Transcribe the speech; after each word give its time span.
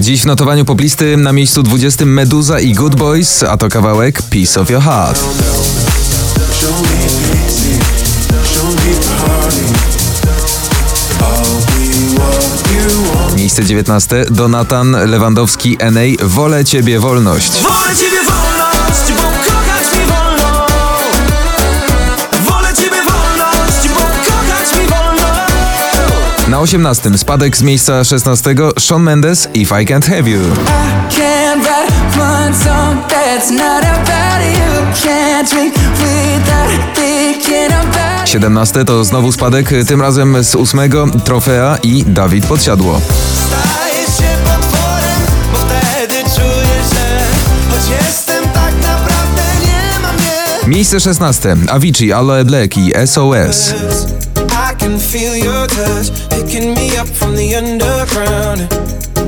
Dziś 0.00 0.22
w 0.22 0.26
notowaniu 0.26 0.64
poplisty 0.64 1.16
na 1.16 1.32
miejscu 1.32 1.62
20 1.62 2.04
Meduza 2.06 2.60
i 2.60 2.72
Good 2.72 2.96
Boys, 2.96 3.42
a 3.42 3.56
to 3.56 3.68
kawałek 3.68 4.22
Piece 4.22 4.60
of 4.60 4.70
Your 4.70 4.82
Heart. 4.82 5.24
Miejsce 13.36 13.64
19 13.64 14.24
Donatan 14.30 14.96
Lewandowski 15.10 15.78
NA 15.92 16.26
Wolę 16.26 16.64
Ciebie 16.64 17.00
Wolność. 17.00 17.52
Wolę 17.62 17.96
Ciebie 17.96 18.24
wolność, 18.24 18.33
18 26.64 27.18
spadek 27.18 27.56
z 27.56 27.62
miejsca 27.62 28.04
16 28.04 28.54
Shawn 28.80 29.02
Mendes 29.02 29.48
If 29.54 29.82
I 29.82 29.86
Can't 29.86 30.08
Have 30.08 30.30
You. 30.30 30.40
17 38.24 38.84
to 38.84 39.04
znowu 39.04 39.32
spadek, 39.32 39.70
tym 39.88 40.00
razem 40.00 40.44
z 40.44 40.56
8 40.56 40.80
Trofea 41.24 41.78
i 41.82 42.04
Dawid 42.06 42.46
Podsiadło. 42.46 43.00
Tak 50.60 50.68
Miejsce 50.68 51.00
16 51.00 51.56
Avicii, 51.68 52.12
Aloe 52.12 52.44
Black 52.44 52.76
i 52.76 52.92
SOS. 53.06 53.74
Can 54.84 55.00
feel 55.00 55.34
your 55.36 55.66
touch 55.66 56.10
picking 56.28 56.74
me 56.74 56.98
up 56.98 57.08
from 57.08 57.36
the 57.36 57.56
underground. 57.56 58.60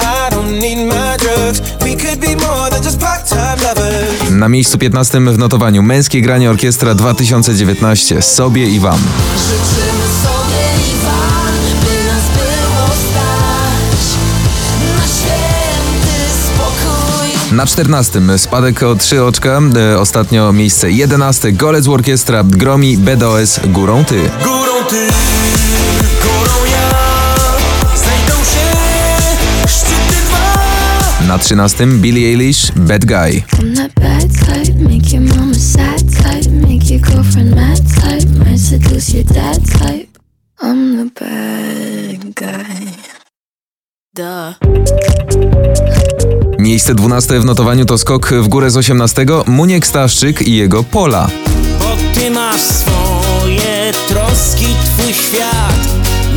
I 0.00 0.30
don't 0.30 0.58
need 0.58 0.88
my 0.88 1.16
drugs. 1.16 1.60
We 1.84 1.94
could 1.94 2.20
be 2.20 2.34
more 2.34 2.70
than 2.70 2.82
just 2.82 2.98
part-time 3.00 3.62
lovers. 3.62 4.30
Na 4.30 4.48
miejscu 4.48 4.78
15 4.78 5.20
w 5.20 5.38
notowaniu 5.38 5.82
Męskie 5.82 6.20
Granie 6.22 6.50
Orkiestra 6.50 6.94
2019 6.94 8.22
Sobie 8.22 8.66
i 8.66 8.80
Wam. 8.80 8.98
Życzymy 9.36 10.06
sobie 10.22 10.64
i 10.90 11.04
wam, 11.04 11.54
by 11.80 12.04
nas 12.04 12.24
było 12.36 12.86
stać 13.10 14.02
na 14.96 15.06
święty 15.06 16.18
spokój. 16.46 17.56
Na 17.56 17.66
14 17.66 18.38
spadek 18.38 18.82
o 18.82 18.94
3 18.94 19.24
oczka, 19.24 19.60
e, 19.76 19.98
ostatnio 19.98 20.52
miejsce 20.52 20.90
11 20.90 21.52
Golec 21.52 21.88
Orkiestra 21.88 22.44
Gromi 22.44 22.96
BDOS 22.98 23.60
Górą 23.64 24.04
Ty. 24.04 24.30
Górą 24.44 24.84
ty, 24.90 25.06
type. 39.78 40.18
I'm 40.62 40.96
the 40.96 41.10
bad 41.20 42.34
guy. 42.34 42.86
Duh. 44.14 44.54
Miejsce 46.58 46.94
12 46.94 47.40
w 47.40 47.44
notowaniu 47.44 47.84
to 47.84 47.98
skok 47.98 48.30
w 48.30 48.48
górę 48.48 48.70
z 48.70 48.76
18 48.76 49.26
Muniek 49.46 49.86
Staszczyk 49.86 50.42
i 50.42 50.56
jego 50.56 50.84
Pola. 50.84 51.30
Bo 51.78 51.96
ty 52.14 52.30
masz 52.30 52.60
swoje 52.60 53.92
troski, 54.08 54.66
twój 54.84 55.14
świat 55.14 55.88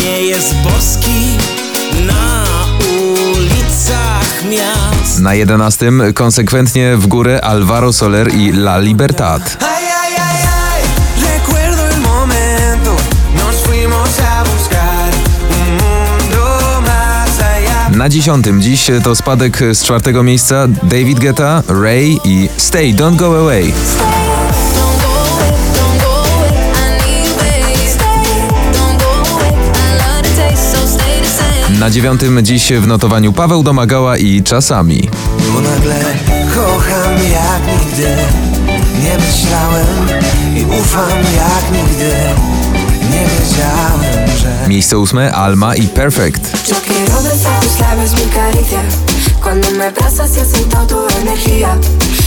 nie 0.00 0.22
jest 0.22 0.54
boski 0.54 1.36
na. 2.06 2.61
Na 5.22 5.34
11 5.34 5.92
konsekwentnie 6.14 6.96
w 6.96 7.06
górę 7.06 7.40
Alvaro 7.44 7.92
Soler 7.92 8.34
i 8.34 8.48
La 8.48 8.78
Libertad. 8.78 9.56
Na 17.90 18.08
10 18.08 18.46
dziś 18.58 18.90
to 19.04 19.14
spadek 19.14 19.58
z 19.72 19.84
czwartego 19.84 20.22
miejsca 20.22 20.68
David 20.82 21.20
Guetta, 21.20 21.62
Ray 21.68 22.18
i 22.24 22.48
Stay 22.56 22.94
Don't 22.94 23.16
Go 23.16 23.40
Away. 23.40 23.72
Na 31.82 31.90
dziewiątym 31.90 32.44
dziś 32.44 32.72
w 32.72 32.86
notowaniu 32.86 33.32
Paweł 33.32 33.62
Domagała 33.62 34.16
i 34.16 34.42
Czasami. 34.42 35.08
Bo 35.52 35.60
nagle 35.60 35.94
kocham 36.54 37.14
jak 37.32 37.80
nigdy 37.80 38.16
Nie 39.02 39.18
myślałem 39.18 39.86
i 40.56 40.80
ufam 40.80 41.18
jak 41.36 41.72
nigdy 41.72 42.10
Nie 43.10 43.24
wiedziałem, 43.26 44.38
że 44.38 44.68
Miejsce 44.68 44.98
ósme 44.98 45.32
Alma 45.32 45.74
i 45.74 45.88
Perfect. 45.88 46.68
Yo 46.68 46.76
quiero 46.86 47.22
besar 47.22 47.60
tus 47.62 47.78
labios, 47.78 48.12
mi 48.12 48.32
caricia. 48.34 48.82
Cuando 49.42 49.70
me 49.70 49.86
abrazas 49.86 50.30
siento 50.52 50.86
tu 50.86 50.96
energía. 51.22 51.78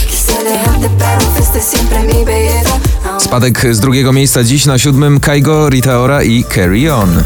Quise 0.09 0.43
dejarte, 0.43 0.89
pero 0.99 1.21
fuiste 1.35 1.75
siempre 1.75 1.99
mi 1.99 2.25
belleza. 2.25 2.79
Aún 3.09 3.19
Spadek 3.19 3.75
z 3.75 3.79
drugiego 3.79 4.13
miejsca 4.13 4.43
dziś 4.43 4.65
na 4.65 4.77
siódmym 4.77 5.19
Kaigo, 5.19 5.69
Rita 5.69 5.99
Ora 5.99 6.23
i 6.23 6.43
Carry 6.43 6.93
On. 6.93 7.23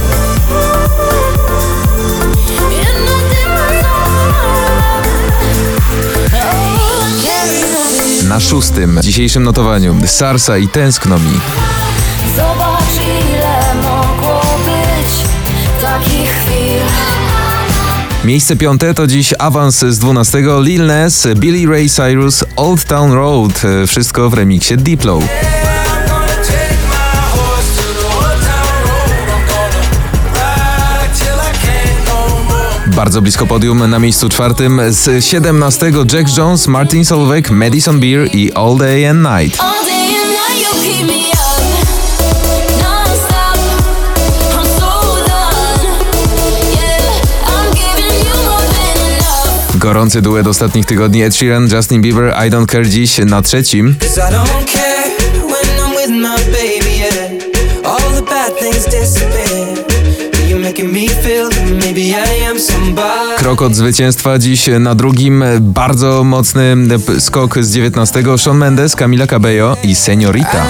Na 8.40 8.46
szóstym 8.46 9.00
dzisiejszym 9.02 9.44
notowaniu 9.44 9.96
Sarsa 10.06 10.58
i 10.58 10.68
Tęskno 10.68 11.20
mi. 11.20 11.40
Zobacz 12.36 13.06
ile 13.30 13.82
mogło 13.84 14.42
być 14.66 15.14
takich 15.82 16.30
chwil 16.30 16.82
Miejsce 18.26 18.56
piąte 18.56 18.94
to 18.94 19.08
dziś 19.08 19.34
awans 19.40 19.80
z 19.80 20.00
12 20.00 20.44
Lil 20.60 20.86
Nas, 20.86 21.28
Billy 21.36 21.72
Ray 21.72 21.90
Cyrus, 21.90 22.44
Old 22.56 22.84
Town 22.84 23.12
Road. 23.12 23.62
Wszystko 23.88 24.30
w 24.30 24.34
remiksie 24.34 24.78
Diplo. 24.78 25.20
Bardzo 33.00 33.22
blisko 33.22 33.48
podium 33.48 33.90
na 33.90 34.00
miejscu 34.00 34.30
czwartym. 34.30 34.82
Z 34.90 35.26
17 35.26 35.92
Jack 36.14 36.38
Jones, 36.38 36.68
Martin 36.68 37.06
Solveig, 37.06 37.52
Madison 37.52 38.00
Beer 38.00 38.36
i 38.36 38.52
All 38.54 38.78
Day 38.78 39.10
and 39.10 39.20
Night. 39.20 39.58
Gorący 49.76 50.22
duet 50.22 50.48
ostatnich 50.48 50.86
tygodni 50.86 51.24
Ed 51.24 51.36
Sheeran, 51.36 51.68
Justin 51.72 52.02
Bieber, 52.02 52.34
I 52.48 52.52
Don't 52.52 52.66
Care 52.66 52.90
dziś 52.90 53.18
na 53.26 53.42
trzecim. 53.42 53.96
Krok 63.38 63.62
od 63.62 63.76
zwycięstwa 63.76 64.40
dziś 64.40 64.70
na 64.80 64.96
drugim 64.96 65.44
bardzo 65.60 66.24
mocny 66.24 66.76
skok 67.20 67.64
z 67.64 67.72
19 67.72 68.24
Shawn 68.38 68.58
Mendes, 68.58 68.96
Camila 68.96 69.28
Cabello 69.28 69.78
i 69.84 69.96
Seniorita. 69.96 70.66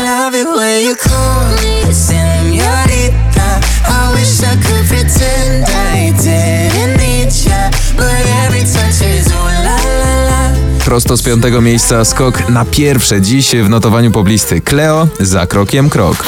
Prosto 10.85 11.17
z 11.17 11.23
piątego 11.23 11.61
miejsca 11.61 12.05
skok 12.05 12.49
na 12.49 12.65
pierwsze 12.65 13.21
dziś 13.21 13.55
w 13.55 13.69
notowaniu 13.69 14.11
poblisty. 14.11 14.61
Cleo 14.61 15.07
za 15.19 15.47
krokiem 15.47 15.89
krok. 15.89 16.23